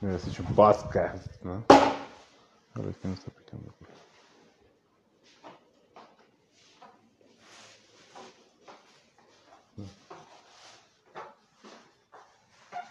me 0.00 0.08
habías 0.08 0.26
hecho 0.26 0.42
un 0.42 0.54
podcast, 0.54 1.44
¿no? 1.44 1.62
A 1.68 2.80
ver 2.80 2.94
qué 2.94 3.08
me 3.08 3.14
está 3.14 3.30
picando. 3.30 3.74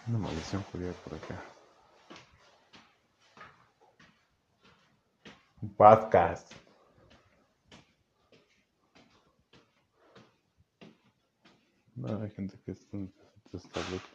Una 0.08 0.20
maldición 0.20 0.62
judía 0.72 0.90
por 1.04 1.14
acá. 1.14 1.38
Un 5.60 5.74
podcast. 5.74 6.50
No, 11.94 12.22
hay 12.22 12.30
gente 12.30 12.58
que 12.64 12.70
está, 12.70 12.96
está 13.52 13.80
loca. 13.90 14.06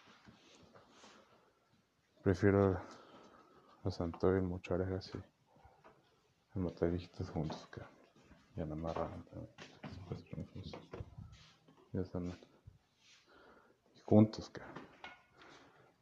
Prefiero 2.23 2.82
a 3.84 3.91
Santoy 3.91 4.39
en 4.39 4.47
mocharejas 4.47 5.12
y 5.13 5.19
a 6.58 6.60
matar 6.60 6.89
viejitos 6.89 7.29
juntos 7.29 7.67
que 7.67 7.82
ya 8.56 8.65
no 8.65 8.73
amarran. 8.73 9.23
Ya 11.91 12.01
están 12.01 12.36
juntos, 14.06 14.49
cara. 14.49 14.73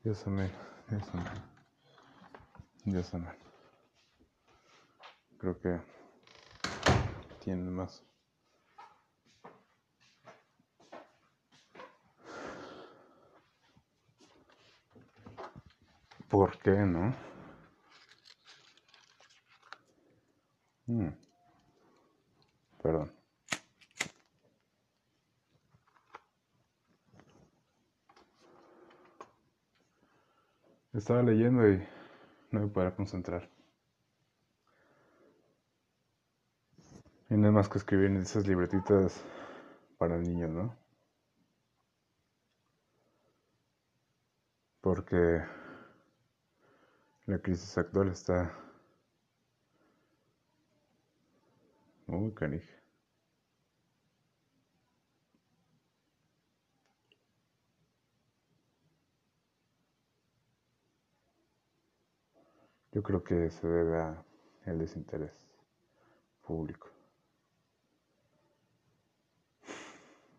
Dios 0.03 0.25
amén, 0.25 0.51
Dios 0.89 1.03
amén. 1.13 1.27
Dios 2.85 3.13
amén. 3.13 3.37
Creo 5.37 5.59
que 5.59 5.79
tienen 7.39 7.71
más. 7.71 8.03
¿Por 16.27 16.57
qué 16.57 16.71
no? 16.71 17.13
Hmm. 20.87 21.09
Perdón. 22.81 23.20
Estaba 30.93 31.23
leyendo 31.23 31.69
y 31.69 31.81
no 32.51 32.59
me 32.59 32.67
podía 32.67 32.93
concentrar. 32.93 33.49
Y 37.29 37.35
no 37.37 37.47
hay 37.47 37.53
más 37.53 37.69
que 37.69 37.77
escribir 37.77 38.07
en 38.07 38.17
esas 38.17 38.45
libretitas 38.45 39.23
para 39.97 40.17
niños, 40.17 40.49
¿no? 40.49 40.75
Porque 44.81 45.41
la 47.25 47.39
crisis 47.39 47.77
actual 47.77 48.09
está 48.09 48.53
muy 52.05 52.31
canija. 52.33 52.80
Yo 62.91 63.01
creo 63.01 63.23
que 63.23 63.49
se 63.49 63.67
debe 63.67 63.99
al 64.65 64.79
desinterés 64.79 65.47
público 66.41 66.89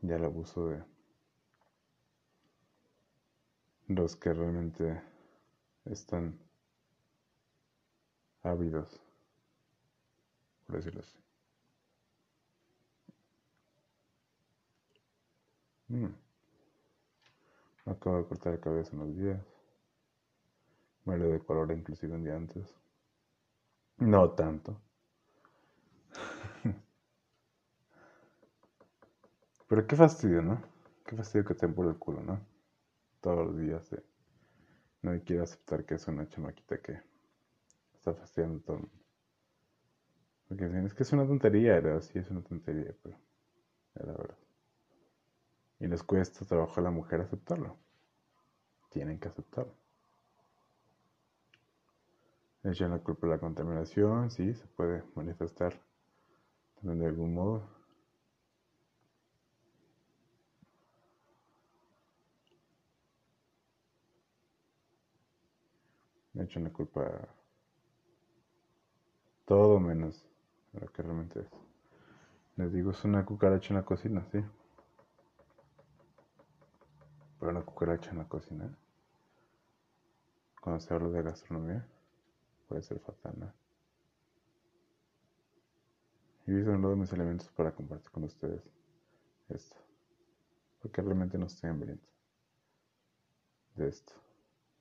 y 0.02 0.12
al 0.12 0.24
abuso 0.24 0.68
de 0.68 0.84
los 3.88 4.16
que 4.16 4.32
realmente 4.34 5.00
están 5.86 6.38
ávidos, 8.42 9.00
por 10.66 10.76
decirlo 10.76 11.00
así. 11.00 11.18
Mm. 15.88 16.06
acabo 17.84 18.16
de 18.16 18.24
cortar 18.24 18.54
la 18.54 18.60
cabeza 18.60 18.96
unos 18.96 19.14
días. 19.16 19.51
Me 21.04 21.16
lo 21.16 21.28
de 21.30 21.40
color 21.40 21.72
inclusive 21.72 22.14
un 22.14 22.24
día 22.24 22.36
antes. 22.36 22.76
No 23.98 24.30
tanto. 24.30 24.80
Pero 29.68 29.86
qué 29.86 29.96
fastidio, 29.96 30.42
¿no? 30.42 30.62
Qué 31.04 31.16
fastidio 31.16 31.44
que 31.44 31.54
te 31.54 31.68
por 31.68 31.86
el 31.86 31.96
culo, 31.96 32.22
¿no? 32.22 32.40
Todos 33.20 33.46
los 33.46 33.58
días. 33.58 33.92
Eh. 33.92 34.02
No 35.02 35.20
quiere 35.24 35.42
aceptar 35.42 35.84
que 35.84 35.94
es 35.94 36.06
una 36.06 36.28
chamaquita 36.28 36.80
que 36.80 37.00
está 37.94 38.14
fastidiando 38.14 38.60
todo 38.60 38.76
el 38.76 38.82
mundo. 38.82 39.02
Porque 40.48 40.64
es 40.86 40.94
que 40.94 41.02
es 41.02 41.12
una 41.12 41.26
tontería, 41.26 41.76
era 41.76 42.00
sí 42.00 42.18
es 42.18 42.30
una 42.30 42.42
tontería, 42.42 42.94
pero 43.02 43.16
era 43.94 44.12
verdad. 44.12 44.38
Y 45.80 45.86
les 45.86 46.02
cuesta 46.02 46.44
trabajo 46.44 46.78
a 46.78 46.82
la 46.84 46.90
mujer 46.90 47.20
aceptarlo. 47.20 47.76
Tienen 48.90 49.18
que 49.18 49.28
aceptarlo. 49.28 49.81
Echan 52.64 52.92
la 52.92 53.00
culpa 53.00 53.26
de 53.26 53.32
la 53.32 53.40
contaminación, 53.40 54.30
sí, 54.30 54.54
se 54.54 54.66
puede 54.68 55.02
manifestar 55.16 55.82
también 56.76 57.00
de 57.00 57.06
algún 57.06 57.34
modo. 57.34 57.68
Me 66.34 66.44
echan 66.44 66.62
la 66.62 66.70
culpa 66.70 67.28
todo 69.44 69.80
menos 69.80 70.24
lo 70.72 70.86
que 70.86 71.02
realmente 71.02 71.40
es. 71.40 71.50
Les 72.56 72.72
digo, 72.72 72.92
es 72.92 73.04
una 73.04 73.24
cucaracha 73.24 73.70
en 73.70 73.80
la 73.80 73.84
cocina, 73.84 74.24
sí. 74.30 74.38
Pero 77.40 77.50
una 77.50 77.62
cucaracha 77.62 78.12
en 78.12 78.18
la 78.18 78.28
cocina. 78.28 78.78
Cuando 80.60 80.78
se 80.78 80.94
habla 80.94 81.08
de 81.08 81.22
gastronomía 81.24 81.88
puede 82.72 82.84
ser 82.84 83.00
fatal, 83.00 83.34
¿no? 83.36 83.52
Y 86.46 86.52
uno 86.52 86.88
de 86.88 86.96
mis 86.96 87.12
elementos 87.12 87.50
para 87.50 87.70
compartir 87.70 88.10
con 88.10 88.24
ustedes 88.24 88.62
esto. 89.50 89.76
Porque 90.80 91.02
realmente 91.02 91.36
no 91.36 91.46
estoy 91.46 91.68
hambriento 91.68 92.08
de 93.74 93.88
esto. 93.88 94.14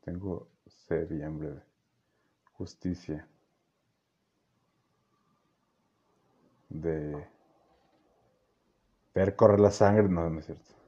Tengo 0.06 0.48
sed 0.68 1.12
y 1.12 1.22
hambre 1.22 1.50
de 1.52 1.62
justicia. 2.54 3.28
De 6.70 7.28
ver 9.14 9.36
correr 9.36 9.60
la 9.60 9.72
sangre. 9.72 10.08
No, 10.08 10.30
no 10.30 10.40
es 10.40 10.46
cierto. 10.46 10.81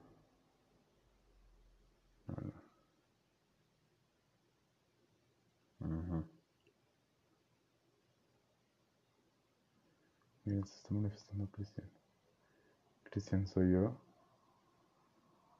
Miren, 10.45 10.65
se 10.65 10.75
está 10.75 10.93
manifestando 10.93 11.47
Cristian. 11.51 11.89
Cristian 13.05 13.47
soy 13.47 13.71
yo 13.71 13.95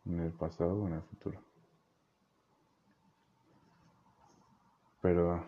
en 0.06 0.20
el 0.20 0.34
pasado 0.34 0.74
o 0.74 0.88
en 0.88 0.94
el 0.96 1.02
futuro. 1.04 1.42
Pero 5.02 5.46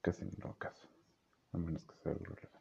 casi 0.00 0.24
no 0.42 0.56
caso, 0.58 0.88
a 1.52 1.58
menos 1.58 1.84
que 1.84 1.94
sea 1.96 2.12
algo 2.12 2.24
real. 2.34 2.52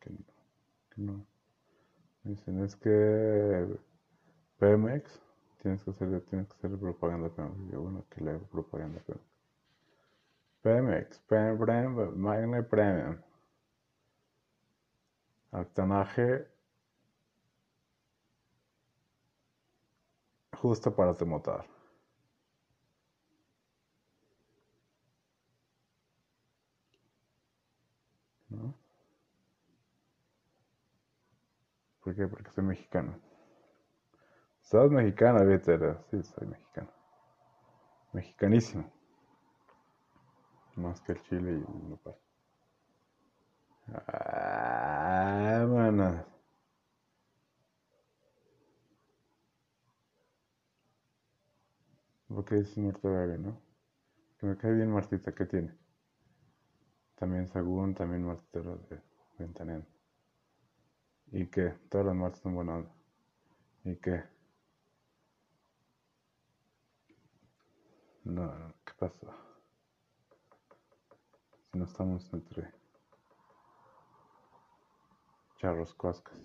Que 0.00 0.10
no, 0.10 0.18
que 0.90 1.00
no. 1.02 1.26
Me 2.22 2.32
dicen, 2.32 2.62
es 2.64 2.76
que 2.76 3.78
Pemex, 4.58 5.22
tienes 5.62 5.82
que 5.84 5.90
hacer, 5.90 6.20
tienes 6.26 6.48
que 6.48 6.54
hacer 6.54 6.78
propaganda 6.78 7.30
Pemex. 7.30 7.70
Yo, 7.70 7.80
bueno, 7.80 8.04
que 8.10 8.20
le 8.22 8.32
hago 8.32 8.46
propaganda 8.46 9.00
Pemex. 9.06 9.29
Pemex, 10.62 11.18
Premium, 11.28 12.16
Magne 12.16 12.62
Premium. 12.62 13.18
Octanaje 15.52 16.46
justo 20.60 20.94
para 20.94 21.14
tu 21.14 21.26
motor. 21.26 21.64
¿No? 28.50 28.74
¿Por 32.02 32.14
qué? 32.14 32.26
Porque 32.26 32.50
soy 32.50 32.64
mexicano. 32.64 33.18
¿Sos 34.62 34.90
mexicano, 34.90 35.44
Víctor? 35.46 36.04
Sí, 36.10 36.22
soy 36.22 36.46
mexicano. 36.46 36.90
Mexicanísimo. 38.12 38.99
Que 40.80 41.12
el 41.12 41.22
chile 41.22 41.52
y 41.52 41.54
el 41.54 41.88
nopal. 41.90 42.16
Ah, 44.08 45.64
manas. 45.68 46.24
¿Por 52.28 52.46
qué 52.46 52.54
dices 52.54 52.78
Marta 52.78 53.08
no? 53.36 53.60
Que 54.38 54.46
me 54.46 54.56
cae 54.56 54.72
bien 54.74 54.90
Martita, 54.92 55.34
¿qué 55.34 55.46
tiene? 55.46 55.74
También 57.14 57.46
Sagún, 57.46 57.94
también 57.94 58.24
Martita 58.24 58.58
de 58.62 59.00
Ventaneando. 59.38 59.86
¿Y 61.32 61.46
qué? 61.46 61.72
Todas 61.88 62.08
las 62.08 62.14
Martas 62.14 62.40
son 62.42 62.54
buenas. 62.56 62.84
¿Y 63.84 63.96
qué? 63.96 64.22
No, 68.24 68.72
¿qué 68.86 68.92
pasó? 68.98 69.39
No 71.72 71.84
estamos 71.84 72.32
entre 72.32 72.72
charros 75.58 75.94
cuascas. 75.94 76.38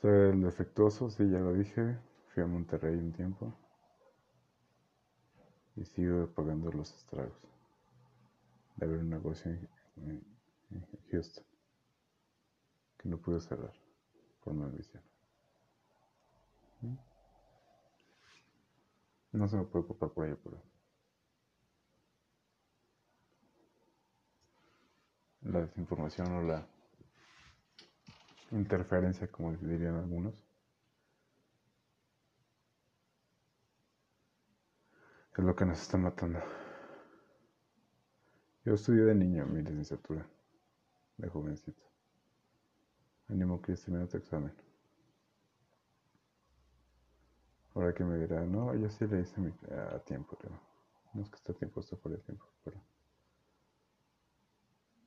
Soy 0.00 0.30
el 0.30 0.42
defectuoso, 0.42 1.10
sí, 1.10 1.28
ya 1.30 1.38
lo 1.38 1.52
dije. 1.52 1.98
Fui 2.28 2.42
a 2.42 2.46
Monterrey 2.46 2.94
un 2.94 3.12
tiempo 3.12 3.52
y 5.76 5.84
sigo 5.84 6.28
pagando 6.28 6.70
los 6.70 6.94
estragos 6.94 7.36
de 8.76 8.86
haber 8.86 9.00
un 9.00 9.10
negocio 9.10 9.50
en, 9.96 10.24
Houston 11.10 11.44
que 12.96 13.08
no 13.08 13.18
pude 13.18 13.40
cerrar 13.40 13.72
por 14.44 14.54
mi 14.54 14.62
ambición. 14.62 15.02
No 19.32 19.48
se 19.48 19.56
me 19.56 19.64
puede 19.64 19.84
ocupar 19.84 20.10
por 20.10 20.26
ello, 20.26 20.38
pero. 20.42 20.62
La 25.42 25.60
desinformación 25.60 26.32
o 26.32 26.42
la 26.42 26.66
interferencia, 28.50 29.28
como 29.28 29.52
dirían 29.52 29.96
algunos. 29.96 30.34
Es 35.36 35.44
lo 35.44 35.56
que 35.56 35.64
nos 35.64 35.80
está 35.80 35.96
matando. 35.96 36.38
Yo 38.64 38.74
estudié 38.74 39.04
de 39.04 39.14
niño 39.14 39.46
mi 39.46 39.62
licenciatura, 39.62 40.28
de 41.16 41.28
jovencito. 41.30 41.82
Ánimo 43.28 43.62
que 43.62 43.74
termina 43.74 44.06
tu 44.06 44.18
examen. 44.18 44.52
Ahora 47.74 47.94
que 47.94 48.04
me 48.04 48.18
dirá, 48.18 48.44
no, 48.44 48.74
yo 48.74 48.88
sí 48.90 49.06
le 49.06 49.20
hice 49.20 49.40
mi, 49.40 49.52
a 49.70 49.98
tiempo, 50.00 50.36
pero 50.40 50.60
no 51.14 51.22
es 51.22 51.30
que 51.30 51.36
esté 51.36 51.52
a 51.52 51.54
tiempo, 51.54 51.80
está 51.80 51.96
fuera 51.96 52.16
de 52.18 52.24
tiempo, 52.24 52.46
pero 52.64 52.80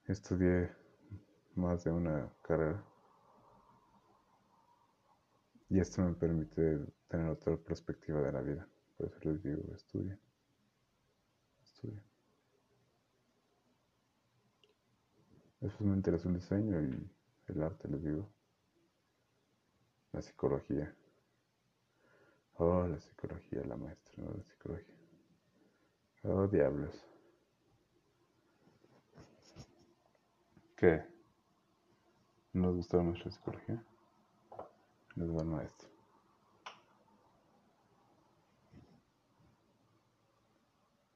estudié 0.08 0.72
más 1.56 1.84
de 1.84 1.92
una 1.92 2.32
carrera 2.42 2.84
y 5.74 5.80
esto 5.80 6.04
me 6.04 6.14
permite 6.14 6.86
tener 7.08 7.30
otra 7.30 7.58
perspectiva 7.58 8.22
de 8.22 8.32
la 8.32 8.42
vida. 8.42 8.68
Por 8.96 9.08
eso 9.08 9.18
les 9.24 9.42
digo, 9.42 9.74
estudien, 9.74 10.20
estudien. 11.64 12.04
Después 15.60 15.90
me 15.90 15.96
interesó 15.96 16.30
el 16.30 16.36
diseño 16.36 16.80
y 16.80 17.10
el 17.48 17.64
arte, 17.64 17.88
les 17.88 18.04
digo. 18.04 18.30
La 20.12 20.22
psicología. 20.22 20.94
Oh, 22.58 22.88
la 22.88 23.00
psicología, 23.00 23.64
la 23.66 23.76
maestra, 23.76 24.14
¿no? 24.18 24.32
La 24.32 24.44
psicología. 24.44 24.96
Oh, 26.24 26.48
diablos. 26.48 27.06
¿Qué? 30.76 31.04
¿No 32.54 32.68
les 32.68 32.76
gustó 32.78 33.02
nuestra 33.02 33.32
psicología? 33.32 33.84
Les 35.16 35.30
va 35.30 35.42
el 35.42 35.48
maestro. 35.48 35.90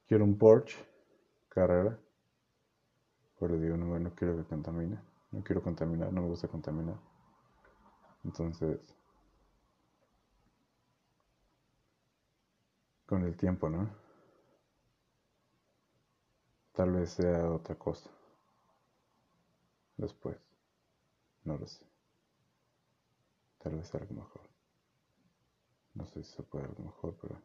Quiero 0.07 0.23
un 0.23 0.37
Porsche, 0.37 0.77
carrera. 1.49 1.99
Pero 3.39 3.55
le 3.55 3.61
digo, 3.61 3.77
no 3.77 4.15
quiero 4.15 4.37
que 4.37 4.43
contamine. 4.43 4.99
No 5.31 5.43
quiero 5.43 5.61
contaminar, 5.61 6.11
no 6.11 6.21
me 6.21 6.27
gusta 6.27 6.47
contaminar. 6.47 6.97
Entonces, 8.23 8.79
con 13.07 13.23
el 13.23 13.35
tiempo, 13.35 13.69
¿no? 13.69 13.89
Tal 16.73 16.91
vez 16.91 17.11
sea 17.11 17.49
otra 17.49 17.73
cosa. 17.75 18.09
Después. 19.95 20.37
No 21.43 21.57
lo 21.57 21.65
sé. 21.65 21.83
Tal 23.57 23.75
vez 23.77 23.95
algo 23.95 24.13
mejor. 24.13 24.41
No 25.95 26.05
sé 26.05 26.21
si 26.21 26.35
se 26.35 26.43
puede 26.43 26.65
algo 26.65 26.83
mejor, 26.83 27.17
pero... 27.19 27.41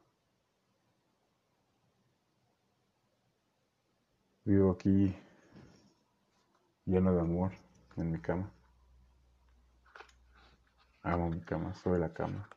Vivo 4.45 4.73
aquí 4.73 5.17
lleno 6.85 7.15
de 7.15 7.21
amor 7.21 7.53
en 7.97 8.11
mi 8.11 8.21
cama. 8.21 8.51
Amo 11.03 11.31
mi 11.31 11.41
cama, 11.41 11.73
soy 11.75 12.01
la 12.01 12.13
cama. 12.13 12.49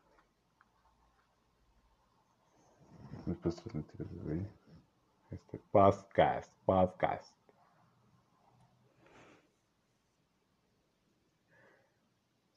Después 3.26 3.56
transmitir 3.56 4.08
desde. 4.08 4.46
Este 5.32 5.58
podcast, 5.72 6.52
podcast. 6.66 7.36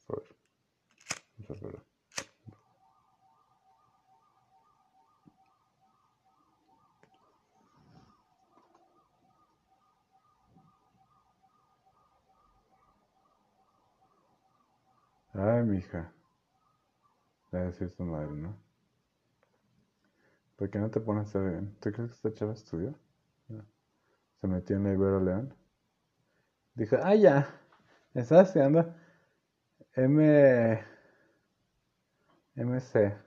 Sorry. 0.07 0.25
Muchas 1.37 1.59
gracias. 1.59 1.89
Ay, 15.33 15.63
mija. 15.63 16.13
Le 17.51 17.59
va 17.59 17.63
a 17.65 17.67
decir 17.67 17.89
su 17.89 18.03
madre, 18.03 18.31
¿no? 18.31 18.68
¿Por 20.59 20.69
qué 20.69 20.77
no 20.77 20.91
te 20.91 20.99
pones 20.99 21.33
a 21.37 21.39
bien? 21.39 21.73
¿Tú 21.79 21.89
crees 21.89 22.11
que 22.11 22.15
esta 22.17 22.33
chava 22.33 22.51
estudió? 22.51 22.93
Se 24.41 24.47
metió 24.47 24.75
en 24.75 24.83
la 24.83 24.91
Ibero 24.91 25.21
León. 25.21 25.53
Dijo, 26.75 26.97
ah, 27.01 27.15
ya. 27.15 27.47
Estaba 28.13 28.41
estudiando 28.41 28.93
M. 29.93 30.83
MC. 32.55 33.17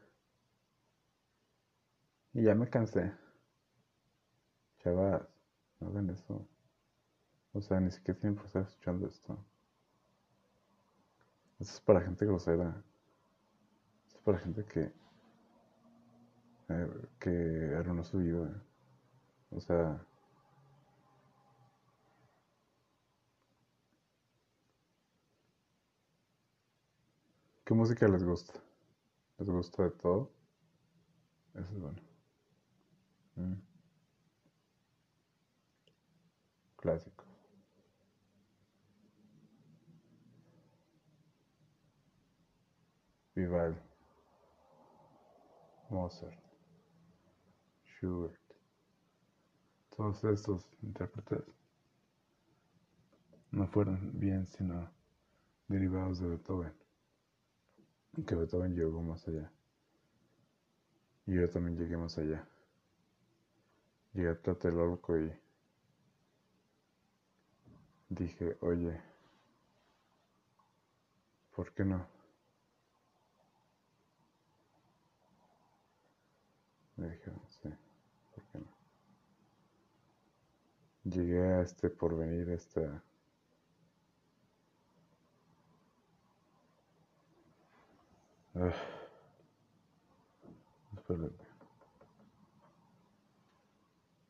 Y 2.35 2.43
ya 2.43 2.55
me 2.55 2.69
cansé. 2.69 3.11
Chavas, 4.81 5.23
no 5.81 5.89
hagan 5.89 6.11
eso. 6.11 6.47
O 7.55 7.63
sea, 7.63 7.81
ni 7.81 7.91
siquiera 7.91 8.21
tienen 8.21 8.37
por 8.37 8.45
estar 8.45 8.63
escuchando 8.65 9.07
esto. 9.07 9.43
Esto 11.59 11.73
es 11.73 11.81
para 11.81 12.03
gente 12.03 12.27
grosera. 12.27 12.85
Esto 14.07 14.19
es 14.19 14.23
para 14.23 14.39
gente 14.39 14.67
que. 14.67 15.02
Eh, 16.69 17.09
que 17.19 17.75
arruinó 17.79 18.05
su 18.05 18.19
vida. 18.19 18.63
O 19.51 19.61
sea. 19.61 20.05
¿Qué 27.65 27.75
música 27.75 28.09
les 28.09 28.25
gusta? 28.25 28.53
¿Les 29.39 29.49
gusta 29.49 29.85
de 29.85 29.91
todo? 29.91 30.31
Eso 31.55 31.69
es 31.73 31.81
bueno. 31.81 32.01
Mm, 33.37 33.55
clásico. 36.77 37.25
Vivaldi, 43.35 43.81
Mozart, 45.91 46.42
Schubert. 48.03 48.35
Todos 49.97 50.25
estos 50.25 50.67
intérpretes 50.83 51.45
no 53.53 53.69
fueron 53.69 54.19
bien 54.19 54.45
sino 54.45 54.91
derivados 55.69 56.19
de 56.19 56.31
Beethoven. 56.31 56.75
Que 58.27 58.35
Beethoven 58.35 58.75
llegó 58.75 59.01
más 59.03 59.29
allá. 59.29 59.53
Y 61.27 61.35
yo 61.35 61.49
también 61.49 61.79
llegué 61.79 61.97
más 61.97 62.19
allá. 62.19 62.45
Llegué 64.15 64.31
a 64.31 64.43
Tlatelolco 64.43 65.17
y 65.17 65.33
dije, 68.09 68.57
oye, 68.63 69.01
¿por 71.55 71.73
qué 71.73 71.85
no? 71.85 72.05
Me 76.97 77.09
dijeron, 77.09 77.41
sí, 77.49 77.69
¿por 78.35 78.45
qué 78.45 78.59
no? 78.59 78.67
Llegué 81.05 81.41
a 81.41 81.63
este 81.63 81.91
porvenir, 81.91 82.51
a 82.51 82.55
esta... 82.55 83.03
ah. 88.57 89.03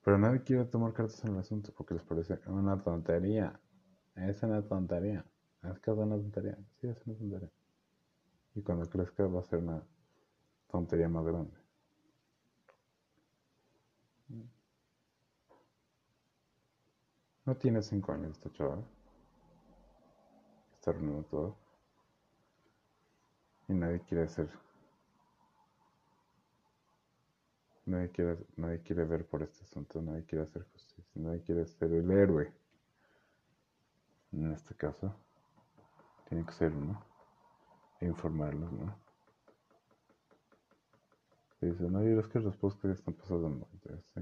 Pero 0.05 0.19
nadie 0.19 0.43
quiere 0.43 0.65
tomar 0.67 0.93
cartas 0.93 1.25
en 1.25 1.33
el 1.33 1.39
asunto 1.41 1.73
porque 1.77 1.95
les 1.95 2.03
parece 2.05 2.39
una 2.47 2.81
tontería. 2.83 3.59
Es 4.17 4.43
una 4.43 4.63
tontería. 4.63 5.25
Es 5.63 5.79
que 5.81 5.91
es 5.91 5.97
una 5.97 6.17
tontería. 6.17 6.59
Sí, 6.81 6.89
es 6.89 7.07
una 7.07 7.17
tontería. 7.17 7.51
Y 8.55 8.63
cuando 8.63 8.89
crezca 8.89 9.27
va 9.27 9.41
a 9.41 9.45
ser 9.45 9.59
una 9.59 9.83
tontería 10.71 11.09
más 11.09 11.25
grande. 11.25 11.62
No 17.45 17.57
tiene 17.57 17.83
cinco 17.83 18.13
años 18.13 18.33
esta 18.33 18.53
chava. 18.53 18.79
Está 20.75 20.91
arruinando 20.91 21.25
todo. 21.25 21.57
Y 23.69 23.75
nadie 23.75 24.01
quiere 24.01 24.25
hacer. 24.25 24.49
Nadie 27.85 28.11
quiere, 28.11 28.39
nadie 28.57 28.81
quiere 28.83 29.05
ver 29.05 29.27
por 29.27 29.43
este 29.43 29.65
asunto. 29.65 30.01
Nadie 30.01 30.25
quiere 30.25 30.45
hacer 30.45 30.63
justicia. 30.73 31.05
Nadie 31.15 31.43
quiere 31.43 31.67
ser 31.67 31.93
el 31.93 32.11
héroe. 32.11 32.53
En 34.31 34.53
este 34.53 34.75
caso, 34.77 35.15
tiene 36.29 36.47
que 36.47 36.53
ser 36.53 36.73
uno. 36.73 37.05
E 38.01 38.07
informarlos, 38.07 38.73
¿no? 38.73 38.97
Y 41.61 41.67
dice, 41.67 41.85
no, 41.85 42.03
yo 42.03 42.19
es 42.19 42.29
que 42.29 42.41
los 42.41 42.57
podcasts 42.57 42.99
están 42.99 43.17
moda. 43.31 43.69
Entonces, 43.73 44.05
sí. 44.15 44.21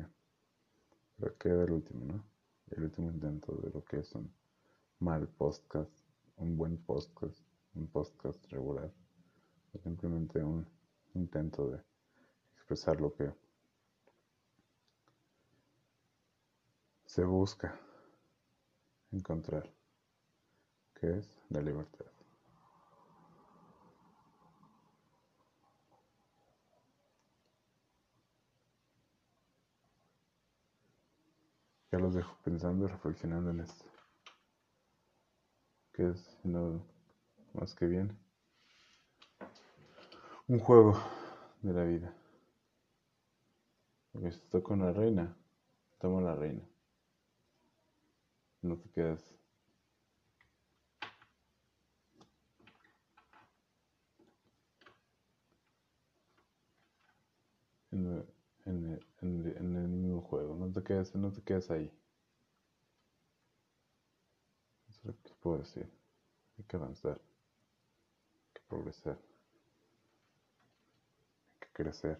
Pero 1.18 1.36
queda 1.38 1.64
el 1.64 1.72
último, 1.72 2.04
¿no? 2.04 2.39
El 2.70 2.84
último 2.84 3.10
intento 3.10 3.52
de 3.56 3.70
lo 3.70 3.84
que 3.84 3.98
es 3.98 4.14
un 4.14 4.32
mal 5.00 5.26
podcast, 5.28 5.90
un 6.36 6.56
buen 6.56 6.76
podcast, 6.78 7.40
un 7.74 7.86
podcast 7.88 8.44
regular. 8.50 8.90
Simplemente 9.82 10.42
un 10.42 10.66
intento 11.14 11.68
de 11.70 11.80
expresar 12.54 13.00
lo 13.00 13.12
que 13.14 13.32
se 17.06 17.24
busca 17.24 17.78
encontrar, 19.10 19.68
que 20.94 21.18
es 21.18 21.38
la 21.48 21.60
libertad. 21.60 22.09
Ya 31.92 31.98
los 31.98 32.14
dejo 32.14 32.36
pensando 32.44 32.84
y 32.84 32.88
reflexionando 32.88 33.50
en 33.50 33.60
esto. 33.60 33.84
Que 35.92 36.08
es, 36.08 36.38
no 36.44 36.86
más 37.52 37.74
que 37.74 37.86
bien, 37.86 38.16
un 40.46 40.58
juego 40.60 40.98
de 41.62 41.72
la 41.72 41.84
vida. 41.84 42.14
Porque 44.12 44.32
si 44.32 44.40
toca 44.50 44.74
una 44.74 44.92
reina, 44.92 45.36
toma 45.98 46.20
la 46.20 46.34
reina. 46.34 46.62
No 48.62 48.76
te 48.76 48.90
quedas 48.90 49.40
en 57.92 58.06
el, 58.06 58.26
en, 58.66 59.00
el, 59.22 59.56
en 59.56 59.76
el, 59.76 59.88
mismo 59.88 60.20
juego. 60.22 60.54
No 60.54 60.70
te 60.72 60.79
quedes, 60.90 61.14
no 61.14 61.30
te 61.30 61.40
quedes 61.42 61.70
ahí. 61.70 61.88
Eso 64.88 64.98
es 64.98 65.04
lo 65.04 65.12
que 65.22 65.30
puedo 65.40 65.58
decir. 65.58 65.88
Hay 66.58 66.64
que 66.64 66.76
avanzar. 66.76 67.12
Hay 67.12 68.52
que 68.54 68.60
progresar. 68.68 69.16
Hay 71.52 71.60
que 71.60 71.68
crecer. 71.72 72.18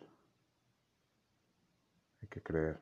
Hay 2.23 2.29
que 2.29 2.41
creer. 2.41 2.79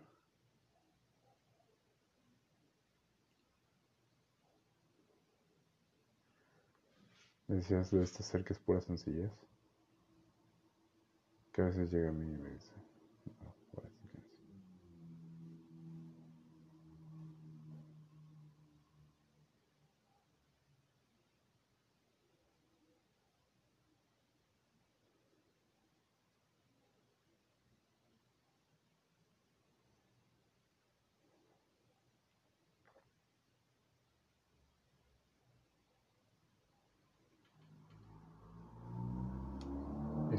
Decías 7.46 7.90
de 7.90 8.02
este 8.02 8.22
ser 8.22 8.44
que 8.44 8.52
es 8.52 8.58
pura 8.58 8.82
sencillez. 8.82 9.32
Que 11.54 11.62
a 11.62 11.64
veces 11.64 11.90
llega 11.90 12.10
a 12.10 12.12
mí 12.12 12.30
y 12.30 12.36
me 12.36 12.50
dice, 12.50 12.87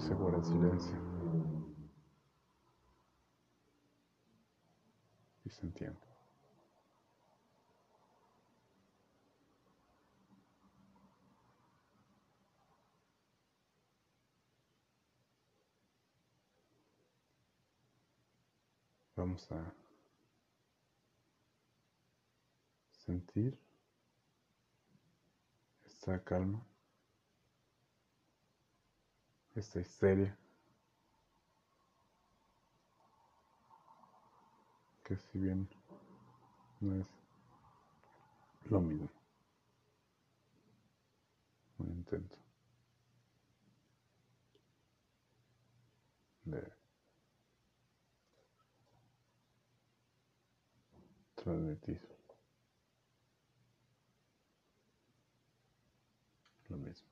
guarda 0.08 0.42
silencio. 0.44 0.98
Y 5.44 5.50
se 5.50 5.66
entiende. 5.66 6.00
Vamos 19.16 19.52
a 19.52 19.74
sentir 23.06 23.58
esta 25.86 26.24
calma 26.24 26.69
esta 29.60 29.82
histeria 29.82 30.38
que 35.04 35.18
si 35.18 35.40
bien 35.40 35.68
no 36.80 36.96
es 37.02 37.08
lo 38.66 38.80
mismo, 38.80 39.10
un 41.80 41.90
intento 41.90 42.38
de 46.46 46.72
transmitir 51.36 52.02
lo 56.70 56.78
mismo. 56.78 57.09